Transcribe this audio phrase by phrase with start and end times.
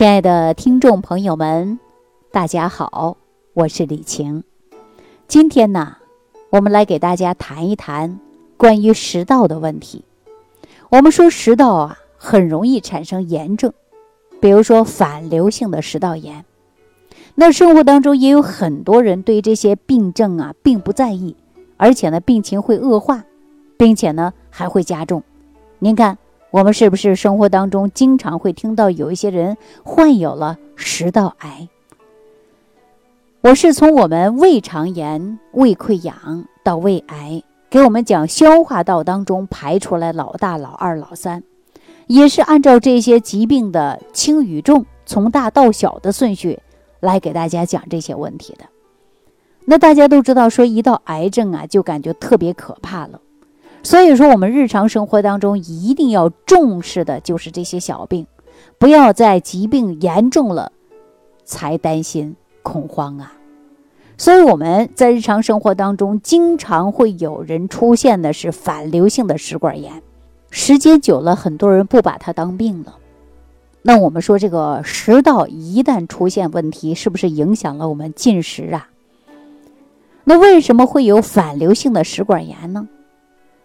[0.00, 1.78] 亲爱的听众朋友们，
[2.32, 3.18] 大家好，
[3.52, 4.44] 我是李晴。
[5.28, 5.98] 今天呢，
[6.48, 8.18] 我们来给大家谈一谈
[8.56, 10.06] 关于食道的问题。
[10.88, 13.74] 我们说食道啊，很容易产生炎症，
[14.40, 16.46] 比如说反流性的食道炎。
[17.34, 21.36] 那生活当中也有很多人对这些病症啊并不在意，
[21.76, 23.24] 而且呢病情会恶化，
[23.76, 25.22] 并且呢还会加重。
[25.78, 26.16] 您看。
[26.50, 31.68] 我们是不是生活当中经常会听到有一些人患有了食道癌？
[33.42, 41.42] 我是从我们胃肠炎、胃溃疡到胃癌，给我们讲消化道当中排出来老大、老二、老三，
[42.08, 46.58] 也是按照这些疾病的轻与重，从大到小的顺序
[46.98, 48.64] 来给大家讲这些问题的。
[49.64, 53.20] 那大家都知道，说一到癌症啊，就感觉特别可怕了。
[53.82, 58.26] 所以说，我们日常生活当中一定要重视的就是这些小病，
[58.78, 60.72] 不要在疾病严重了
[61.44, 63.32] 才担心恐慌啊。
[64.18, 70.02] 所以我们在日常生活当中，经常会有人出现的是反流性的食管炎，
[70.50, 72.96] 时间久了，很多人不把它当病了。
[73.80, 78.90] 那我们说，这个食道一旦出现问题，是不是影响了我们进食啊？
[80.24, 82.86] 那为什么会有反流性的食管炎呢？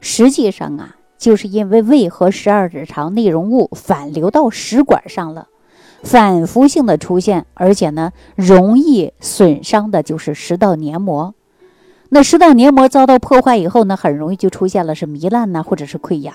[0.00, 5.48] 实际上啊，就是因为胃和十二指肠内容物反流到食管上了，
[6.02, 11.34] 反复性的出现，而且呢，容易损伤的就是食道黏膜。
[12.10, 16.34] 那食道黏膜遭到破坏以后呢，很容易就出现了是糜烂呐，或者是溃疡。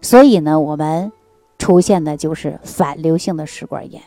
[0.00, 1.12] 所以呢，我们
[1.58, 4.02] 出现的就是反流性的食管炎。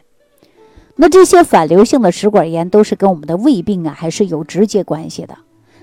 [0.95, 5.37] 那这些反流性的食管炎都是跟我们的胃病啊，还是有直接关系的。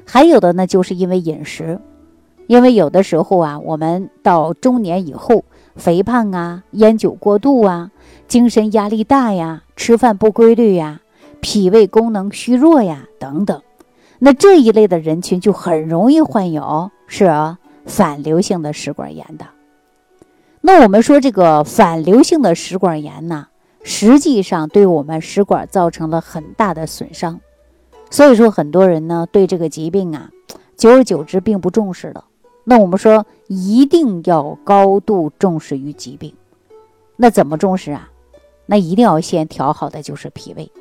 [0.05, 1.81] 还有的呢，就是因为饮食。
[2.47, 5.45] 因为有的时候啊，我们到中年以后，
[5.75, 7.91] 肥胖啊、烟酒过度啊、
[8.29, 11.01] 精神压力大呀、吃饭不规律呀、
[11.41, 13.63] 脾胃功能虚弱呀等等，
[14.21, 17.29] 那这一类的人群就很容易患有是
[17.85, 19.47] 反流性的食管炎的。
[20.61, 23.49] 那我们说这个反流性的食管炎呢，
[23.83, 27.41] 实际上对我们食管造成了很大的损伤，
[28.11, 30.31] 所以说很多人呢对这个疾病啊，
[30.77, 32.25] 久而久之并不重视了。
[32.69, 36.35] 那我们说一定要高度重视于疾病，
[37.15, 38.11] 那怎么重视啊？
[38.67, 40.73] 那一定要先调好的就是脾胃，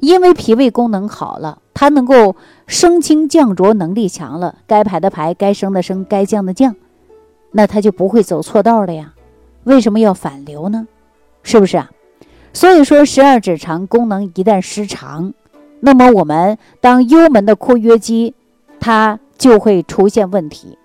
[0.00, 2.36] 因为脾胃功能好了，它能够
[2.66, 6.74] 升清降浊能力强了，该排的排，该升的升，该降的降，
[7.50, 9.12] 那它就不会走错道了呀。
[9.64, 10.88] 为什么要反流呢？
[11.42, 11.90] 是不是啊？
[12.54, 15.34] 所以说十二指肠功能一旦失常，
[15.80, 18.34] 那么我们当幽门的括约肌，
[18.80, 20.78] 它就会出现问题。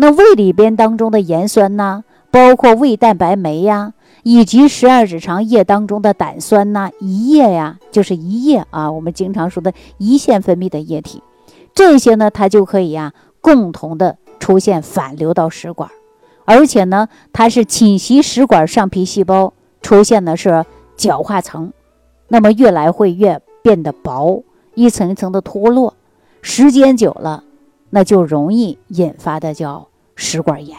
[0.00, 11.20] 那胃里边当中的盐酸呐，包括胃蛋白酶呀，以及十二指肠液当中的胆酸呐、胰液呀，就是胰液啊，我们经常说的胰腺分泌的液体，
[11.74, 15.90] 这些呢，它就可以呀，共同的出现反流到食管，
[16.44, 20.64] 而且呢，它是侵袭食管上皮细胞，出现的是
[20.96, 21.72] 角化层，
[22.28, 24.44] 那么越来会越变得薄，
[24.76, 25.94] 一层一层的脱落，
[26.40, 27.42] 时间久了。
[27.90, 30.76] 那就容易引发的叫食管炎，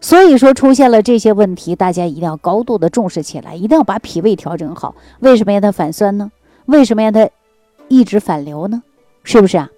[0.00, 4.94] 所以说出现了这些问题，大家一定要高度的重视起来，一定要把脾胃调整好。
[5.20, 6.30] 为什么让它反酸呢？
[6.66, 7.28] 为什么让它
[7.88, 8.82] 一直反流呢？
[9.24, 9.70] 是不是啊？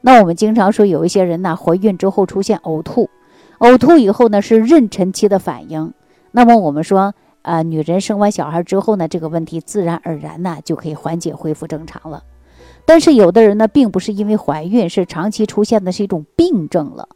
[0.00, 3.10] 那我们经常说有一些人呢，怀孕之后出现呕吐，
[3.58, 5.92] 呕吐以后呢是妊娠期的反应。
[6.30, 12.22] 那么我们说，呃，女人生完小孩之后呢，这个问题自然而然呢就可以缓解恢复正常了。
[12.88, 17.06] 但是有的人呢，并不是因为怀孕，是长期出现的是一种病症了。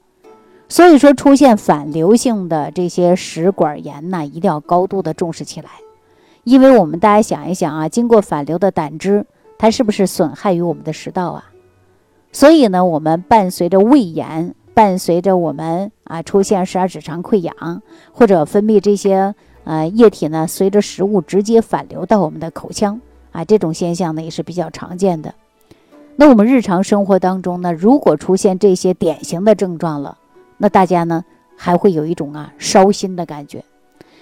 [0.69, 5.71] 所以说，出现反流性的这些食管炎呢，一定要高度的重视起来。
[6.45, 9.25] 因为我们大家想一想啊，经过反流的胆汁，
[9.57, 11.51] 它是不是损害于我们的食道啊？
[12.33, 17.81] 所以呢，我们伴随着胃炎，伴随着我们啊出现十二指肠溃疡，
[18.13, 23.01] 或者分泌这些呃液体呢，随着食物直接反流到我们的口腔
[23.31, 25.35] 啊，这种现象呢也是比较常见的。
[26.17, 30.19] 那我们日常生活当中呢，如果出现这些典型的症状了，
[30.59, 31.25] 那大家呢
[31.57, 33.65] 还会有一种啊烧心的感觉。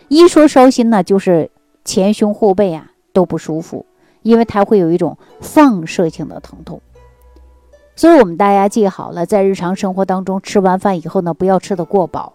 [0.09, 1.51] 一说烧心呢，就是
[1.85, 3.85] 前胸后背啊都不舒服，
[4.23, 6.81] 因为它会有一种放射性的疼痛。
[7.97, 12.33] 所以我们大家记好了，在日常生活当中吃完饭以后呢，不要吃的过饱。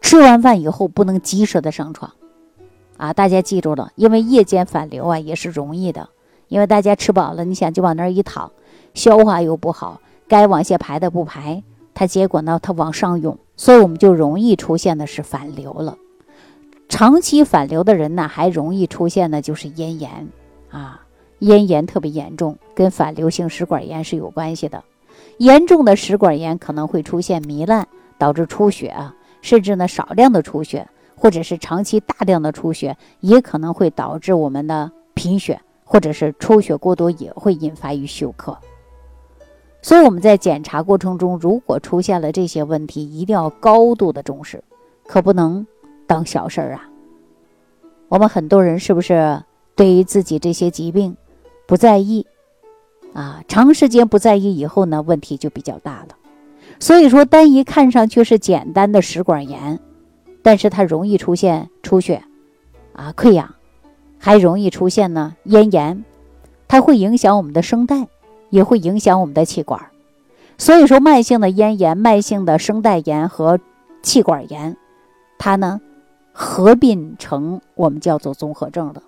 [0.00, 2.12] 吃完饭以后不能及时的上床，
[2.96, 6.08] 啊，大家记住了，因为夜间反流啊也是容易的。
[6.48, 8.50] 因为大家吃饱了，你想就往那儿一躺，
[8.94, 11.62] 消化又不好，该往下排的不排，
[11.94, 15.96] 它结果呢，它往上涌，所以我们就容易出现的是反流了。
[16.88, 20.28] 长期反流的人呢，还容易出现的就是咽炎
[20.70, 21.02] 啊，
[21.40, 24.84] 咽炎特别严重，跟反流性食管炎是有关系的。
[25.38, 27.88] 严重的食管炎可能会出现糜烂，
[28.18, 38.58] 导致出血啊，甚至呢少量的出血，或者是长期大量的出血，也可能会导致我们的贫血，或者是出血过多也会引发于休克。
[39.80, 44.62] 所以我们在检查过程中，如果出现了这些问题，一定要高度的重视，
[45.06, 45.64] 可不能
[46.06, 46.90] 当小事儿啊。
[48.08, 49.42] 我们很多人是不是
[49.76, 51.16] 对于自己这些疾病
[51.66, 52.26] 不在意？
[53.12, 56.16] 啊，长时间不在意以后呢，问题就比较大了。
[56.78, 59.80] 所以说，单一看上去是简单的食管炎，
[60.42, 62.22] 但是它容易出现出血，
[62.92, 63.54] 啊，溃疡，
[64.18, 66.04] 还容易出现呢咽炎，
[66.68, 68.08] 它会影响我们的声带，
[68.50, 69.86] 也会影响我们的气管。
[70.58, 73.60] 所以说，慢性的咽炎、慢性的声带炎和
[74.02, 74.76] 气管炎，
[75.38, 75.80] 它呢
[76.32, 79.02] 合并成我们叫做综合症的。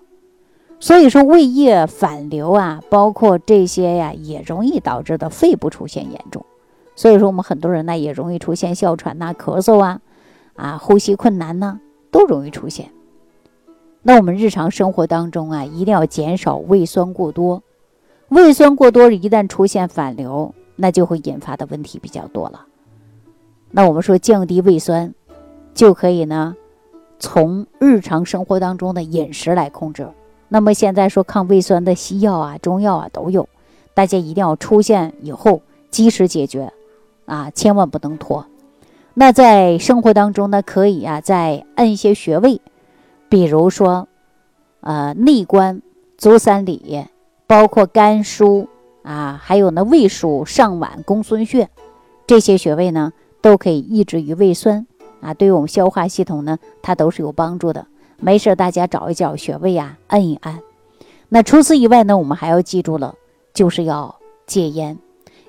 [0.79, 6.45] 所以说，胃液反流啊，包括这些呀，也容易导致的肺部出现严重。
[6.95, 9.99] 所以说，我们很多人呢，也容易出现哮喘呐、咳嗽啊，
[10.55, 11.79] 啊，呼吸困难呢，
[12.11, 12.91] 都容易出现。
[14.01, 17.61] 那我们日常生活当中啊，一定要减少胃酸过多。
[18.29, 22.65] 胃酸过多，一旦出现反流，那就会引发的问题比较多了。
[23.71, 25.13] 那我们说降低胃酸，
[25.73, 26.55] 就可以呢，
[27.19, 30.07] 从日常生活当中的饮食来控制。
[30.47, 33.49] 那么现在说抗胃酸的西药啊、中药啊都有，
[33.93, 35.61] 大家一定要出现以后
[35.91, 36.71] 及时解决，
[37.25, 38.45] 啊，千万不能拖。
[39.13, 42.61] 那在生活当中呢，可以啊再按一些穴位，
[43.29, 44.07] 比如说，
[44.81, 45.81] 呃，内关、
[46.17, 47.05] 足三里，
[47.45, 48.67] 包括肝腧
[49.03, 51.69] 啊，还有呢胃腧、上脘、公孙穴，
[52.25, 54.87] 这些穴位呢都可以抑制于胃酸
[55.21, 57.85] 啊，对于我们消化系统呢，它都是有帮助的。
[58.17, 60.59] 没事，大家找一找穴位呀，按一按。
[61.29, 63.15] 那除此以外呢，我们还要记住了，
[63.53, 64.15] 就是要
[64.47, 64.97] 戒烟。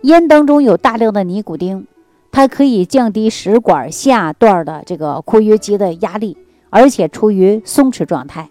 [0.03, 1.87] 烟当中有大量的尼古丁，
[2.31, 6.37] 它可以降低食管下段的这个括约肌的压力，
[6.71, 8.49] 而且处于松弛状态。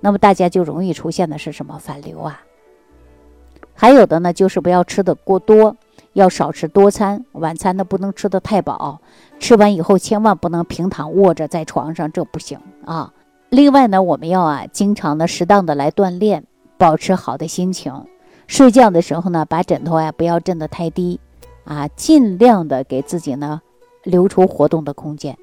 [0.00, 2.42] 那么大家就容易出现的是什么反流啊？
[3.74, 5.76] 还有的呢，就是不要吃的过多，
[6.12, 7.24] 要少吃多餐。
[7.32, 9.00] 晚餐呢不能吃的太饱，
[9.38, 13.12] 吃完以后千万不能平躺卧着在床上，这不行啊。
[13.50, 16.44] 另外呢，我们要啊，经常的、适当的来锻炼，
[16.76, 18.04] 保持好的心情。
[18.46, 21.20] 睡觉的时候呢，把枕头啊不要震得太低，
[21.64, 23.62] 啊，尽量的给自己呢
[24.04, 25.36] 留出活动的空间。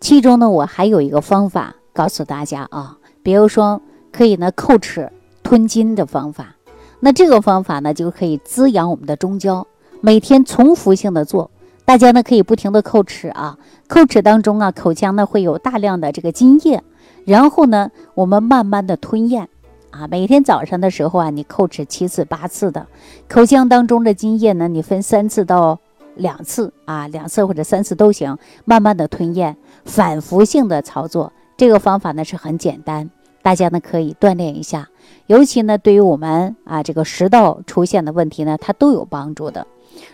[0.00, 3.80] 其中呢，我还有一个方法告诉大家啊，比如说
[4.12, 5.10] 可以呢叩齿
[5.42, 6.54] 吞金的方法。
[7.00, 9.66] 那这个方法呢，就可以滋养我们的中焦，
[10.00, 11.50] 每天重复性的做。
[11.84, 13.58] 大家呢可以不停的叩齿啊，
[13.88, 16.82] 叩齿当中啊，口腔呢会有大量的这个津液。
[17.24, 19.48] 然后呢，我们慢慢的吞咽，
[19.90, 22.86] 啊，每天早上的时候啊，你叩齿七次八次的，
[23.28, 25.80] 口腔当中的津液呢，你分三次到
[26.18, 28.36] 两次啊，两次或者三次都行，
[28.66, 33.08] 慢慢的吞咽，反复性的操作，这个方法呢是很简单，
[33.40, 34.88] 大家呢可以锻炼一下，
[35.26, 39.66] 尤其呢对于我们啊这个食道出现的问题呢，它都有帮助的。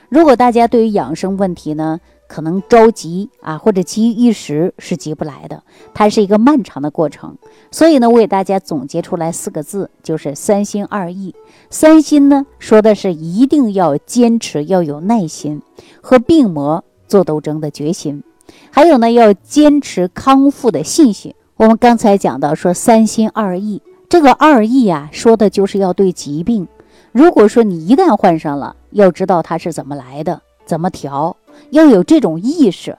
[0.08, 1.98] 如果大家对于养生问题呢，
[2.28, 5.62] 可能着急啊，或者急于一时是急不来的，
[5.92, 7.36] 它是一个漫长的过程。
[7.70, 11.34] 所以呢，我给大家总结出来四个字，就是三心二意。
[11.70, 15.62] 三心呢，说的是一定要坚持，要有耐心
[16.00, 18.22] 和病魔做斗争的决心，
[18.70, 21.34] 还有呢，要坚持康复的信心。
[21.56, 26.66] 我们刚才讲到说三心二意，这个二意啊，说的就是要对疾病，
[27.12, 31.36] 如果说你一旦患上了，要知道它是怎么来的，怎么调。
[31.70, 32.98] 要有这种意识，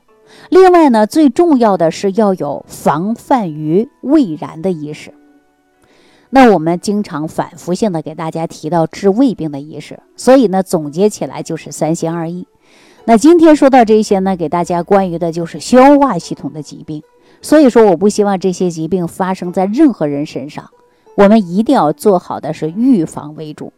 [0.50, 5.14] 另外呢，最重要的是要有防范于未然的意识。
[6.30, 12.48] 那我们经常反复性的给大家提到治胃病的意识，所以呢，总结起来就是三心二意。
[13.06, 17.04] 那今天说到这些呢，给大家关于的就是消化系统的疾病。
[17.42, 20.72] 所以说，我不希望这些疾病发生在任何人身上，
[21.16, 23.72] 我们一定要做好的是预防为主。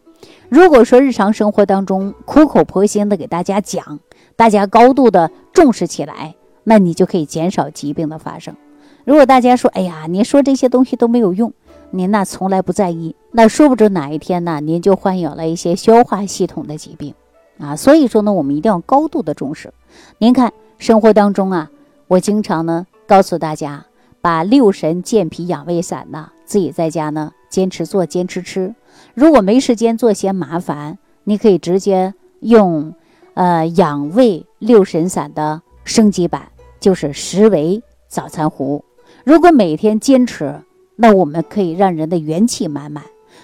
[0.48, 4.00] 如果说日常生活当中苦口婆心的给大家讲，
[4.38, 8.56] 大家高度的重视起来，那你就可以减少疾病的发生。
[9.04, 11.52] 如果大家说，哎呀，您说这些东西都没有用，
[11.90, 17.16] 您那从来不在意，那说不准哪一天呢，您就患有了一些消化系统的疾病
[17.58, 17.76] 啊。
[17.76, 19.74] 所以说呢，我们一定要高度的重视。
[20.20, 21.72] 您看生活当中啊，
[22.08, 23.88] 我经常呢告诉大家，
[24.22, 28.76] 把六神健脾养胃散呢，自己在家呢坚持做，坚持吃。
[29.16, 32.94] 如果没时间做，嫌麻烦，你可以直接用。
[33.38, 38.84] 呃，养胃六神散的升级版就是十维早餐壶。
[39.24, 40.60] 如果每天坚持，
[40.96, 43.04] 那我们可以让人的元气满满。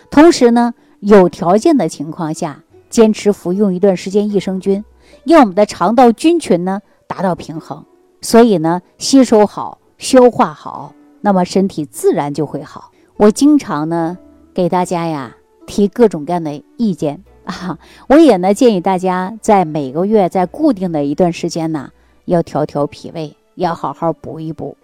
[0.10, 4.84] 同时呢，有条件的情况下，坚持服用一段时间益生菌，
[5.26, 7.86] 让我们的肠道菌群呢达到平衡，
[8.20, 12.90] 所以呢，吸收好，消化好，那么身体自然就会好。
[13.18, 14.18] 我经常呢
[14.56, 15.36] 给大家呀
[15.68, 21.92] 提各种各样的意见啊， 我也呢建议大家在每个月在固定的一段时间呢，
[22.26, 24.78] 要调调脾胃，要好好补一补。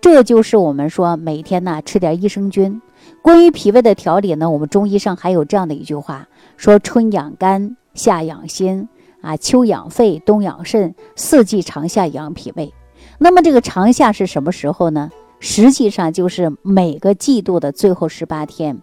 [0.00, 2.80] 这就是我们说每天呢吃点益生菌。
[3.22, 8.88] 关于脾胃的调理呢，我们中医上还有这样的一句话，说春养肝，夏养心，
[9.20, 12.72] 啊，秋养肺，冬养肾，四季长夏养脾胃。
[13.18, 15.10] 那么这个长夏是什么时候呢？
[15.40, 18.78] 实际上就是每个季度的最后十八天。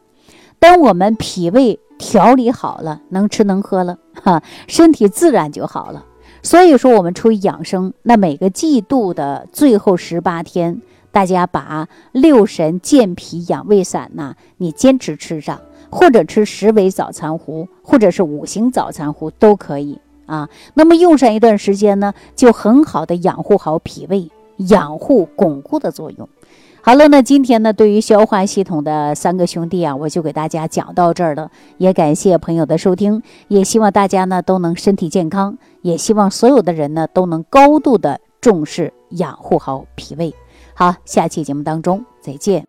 [0.57, 6.05] 当我们脾胃调理好了，能吃能喝了，哈，身体自然就好了。
[6.41, 10.81] 所以说，我们出于养生，那每个季度的最后十八天。
[11.11, 20.49] 大家把六神健脾养胃散呢，你坚持吃上，或者吃十味早餐糊，或者是五行早餐糊都可以啊。
[20.73, 26.27] 那么用上一段时间呢，就很好的养护好脾胃，养护巩固的作用。
[26.85, 31.49] 好了，那今天呢，对于消化系统的三个兄弟啊，我就给大家讲到这儿了。
[31.79, 40.31] 也感谢朋友的收听，也希望大家呢都能身体健康，也希望所有的人呢都能高度的重视养护好脾胃。
[40.75, 42.63] 好，下期节目当中再见。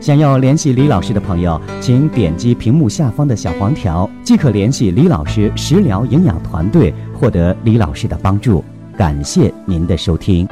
[0.00, 8.64] 想要联系李老师的朋友，请点击屏幕下方的小黄条，即可联系李老师食疗营养团队，获得李老师的帮助。
[8.96, 10.48] 感谢您的收听。